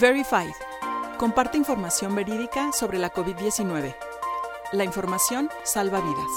Verified. 0.00 0.52
Comparte 1.18 1.58
información 1.58 2.14
verídica 2.14 2.70
sobre 2.72 3.00
la 3.00 3.12
COVID-19. 3.12 3.96
La 4.70 4.84
información 4.84 5.50
salva 5.64 6.00
vidas. 6.00 6.30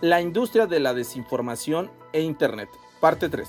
La 0.00 0.20
industria 0.20 0.68
de 0.68 0.78
la 0.78 0.94
desinformación 0.94 1.90
e 2.12 2.20
Internet, 2.20 2.68
parte 3.00 3.28
3. 3.28 3.48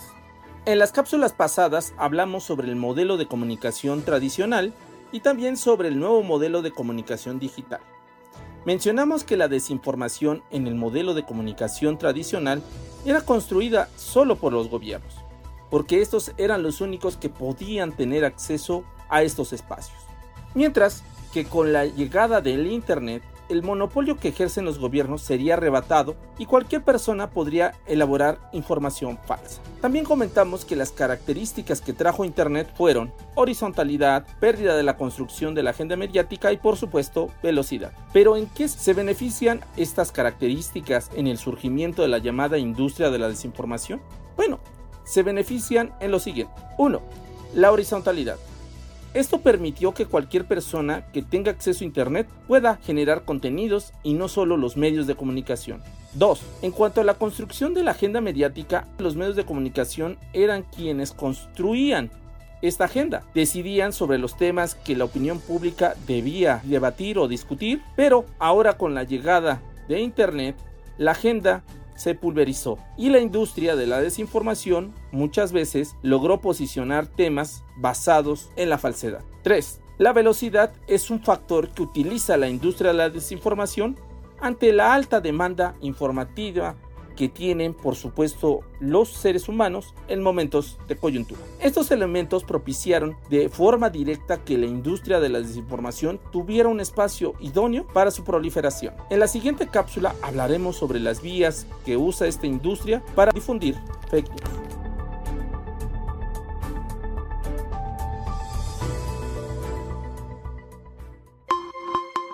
En 0.66 0.80
las 0.80 0.92
cápsulas 0.92 1.34
pasadas 1.34 1.94
hablamos 1.98 2.44
sobre 2.44 2.68
el 2.68 2.76
modelo 2.76 3.18
de 3.18 3.28
comunicación 3.28 4.02
tradicional 4.02 4.74
y 5.12 5.20
también 5.20 5.56
sobre 5.56 5.90
el 5.90 6.00
nuevo 6.00 6.24
modelo 6.24 6.64
de 6.64 6.72
comunicación 6.72 7.38
digital. 7.38 7.82
Mencionamos 8.66 9.24
que 9.24 9.38
la 9.38 9.50
desinformación 9.50 10.42
en 10.50 10.66
el 10.66 10.74
modelo 10.74 11.14
de 11.14 11.26
comunicación 11.26 12.00
tradicional 12.00 12.64
era 13.06 13.22
construida 13.22 13.90
solo 13.98 14.38
por 14.38 14.52
los 14.52 14.68
gobiernos 14.70 15.23
porque 15.74 16.04
estos 16.04 16.34
eran 16.38 16.62
los 16.62 16.82
únicos 16.82 17.18
que 17.18 17.30
podían 17.30 17.94
tener 17.94 18.26
acceso 18.26 18.84
a 19.10 19.24
estos 19.24 19.54
espacios. 19.54 19.98
Mientras 20.54 21.04
que 21.34 21.46
con 21.46 21.74
la 21.74 21.88
llegada 21.88 22.42
del 22.42 22.68
Internet, 22.68 23.24
el 23.50 23.64
monopolio 23.64 24.18
que 24.18 24.28
ejercen 24.28 24.66
los 24.66 24.78
gobiernos 24.78 25.24
sería 25.24 25.56
arrebatado 25.56 26.16
y 26.38 26.46
cualquier 26.46 26.84
persona 26.84 27.32
podría 27.32 27.74
elaborar 27.88 28.52
información 28.54 29.18
falsa. 29.26 29.64
También 29.82 30.06
comentamos 30.06 30.64
que 30.64 30.76
las 30.76 30.92
características 30.92 31.82
que 31.82 31.94
trajo 31.94 32.24
Internet 32.24 32.72
fueron 32.78 33.12
horizontalidad, 33.34 34.28
pérdida 34.40 34.78
de 34.78 34.84
la 34.84 34.96
construcción 34.96 35.56
de 35.56 35.64
la 35.64 35.72
agenda 35.72 35.96
mediática 35.96 36.54
y 36.54 36.58
por 36.58 36.78
supuesto 36.78 37.32
velocidad. 37.42 37.94
Pero 38.14 38.38
¿en 38.38 38.46
qué 38.46 38.68
se 38.68 38.94
benefician 38.94 39.62
estas 39.76 40.12
características 40.12 41.10
en 41.16 41.26
el 41.26 41.40
surgimiento 41.40 42.04
de 42.04 42.10
la 42.10 42.20
llamada 42.20 42.60
industria 42.60 43.10
de 43.10 43.18
la 43.18 43.28
desinformación? 43.28 44.02
Bueno, 44.36 44.60
se 45.06 45.24
benefician 45.24 45.92
en 46.00 46.12
lo 46.12 46.20
siguiente. 46.20 46.54
1. 46.78 47.02
La 47.56 47.72
horizontalidad. 47.72 48.38
Esto 49.14 49.42
permitió 49.42 49.94
que 49.94 50.08
cualquier 50.08 50.46
persona 50.46 51.06
que 51.14 51.22
tenga 51.22 51.52
acceso 51.52 51.84
a 51.84 51.88
Internet 51.88 52.28
pueda 52.48 52.78
generar 52.78 53.26
contenidos 53.26 53.94
y 54.02 54.16
no 54.16 54.28
solo 54.28 54.58
los 54.58 54.76
medios 54.76 55.06
de 55.06 55.16
comunicación. 55.16 55.84
2. 56.16 56.42
En 56.64 56.72
cuanto 56.72 57.02
a 57.02 57.04
la 57.04 57.14
construcción 57.14 57.76
de 57.76 57.84
la 57.84 57.92
agenda 57.92 58.22
mediática, 58.22 58.88
los 58.98 59.16
medios 59.16 59.36
de 59.36 59.46
comunicación 59.46 60.18
eran 60.34 60.64
quienes 60.64 61.12
construían 61.12 62.10
esta 62.64 62.86
agenda. 62.86 63.24
Decidían 63.36 63.94
sobre 63.94 64.18
los 64.18 64.36
temas 64.36 64.74
que 64.74 64.96
la 64.96 65.06
opinión 65.06 65.40
pública 65.40 65.96
debía 66.08 66.62
debatir 66.64 67.20
o 67.20 67.28
discutir, 67.28 67.82
pero 67.96 68.26
ahora 68.40 68.78
con 68.78 68.96
la 68.96 69.04
llegada 69.04 69.62
de 69.88 70.00
Internet, 70.00 70.56
la 70.98 71.12
agenda 71.12 71.64
se 71.96 72.16
pulverizó 72.16 72.78
y 72.98 73.10
la 73.10 73.20
industria 73.20 73.76
de 73.76 73.88
la 73.88 74.02
desinformación 74.02 74.94
muchas 75.12 75.52
veces 75.52 75.96
logró 76.02 76.42
posicionar 76.42 77.08
temas 77.08 77.64
basados 77.78 78.50
en 78.56 78.70
la 78.70 78.78
falsedad. 78.78 79.24
3. 79.44 79.82
La 79.98 80.14
velocidad 80.14 80.74
es 80.88 81.10
un 81.10 81.22
factor 81.22 81.70
que 81.70 81.84
utiliza 81.84 82.38
la 82.38 82.50
industria 82.50 82.92
de 82.92 82.98
la 82.98 83.10
desinformación 83.10 83.98
ante 84.40 84.74
la 84.74 84.94
alta 84.94 85.22
demanda 85.22 85.76
informativa 85.82 86.76
que 87.16 87.30
tienen, 87.30 87.74
por 87.74 87.96
supuesto, 87.96 88.62
los 88.80 89.10
seres 89.10 89.48
humanos 89.48 89.94
en 90.08 90.22
momentos 90.22 90.78
de 90.88 90.96
coyuntura. 90.96 91.42
Estos 91.60 91.92
elementos 91.92 92.44
propiciaron 92.44 93.16
de 93.30 93.50
forma 93.50 93.90
directa 93.90 94.44
que 94.44 94.58
la 94.58 94.66
industria 94.66 95.20
de 95.20 95.30
la 95.30 95.40
desinformación 95.40 96.20
tuviera 96.32 96.70
un 96.70 96.80
espacio 96.80 97.34
idóneo 97.40 97.86
para 97.88 98.12
su 98.12 98.24
proliferación. 98.24 98.94
En 99.10 99.20
la 99.20 99.28
siguiente 99.28 99.68
cápsula 99.68 100.16
hablaremos 100.22 100.76
sobre 100.76 101.00
las 101.00 101.22
vías 101.22 101.68
que 101.86 101.98
usa 101.98 102.28
esta 102.28 102.48
industria 102.48 103.04
para 103.16 103.32
difundir 103.32 103.76
fake 104.10 104.30
news. 104.30 104.63